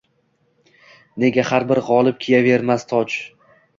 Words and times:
Nega 1.23 1.45
har 1.49 1.67
bir 1.73 1.81
g‘olib 1.91 2.19
kiyavermas 2.25 2.89
toj 2.93 3.19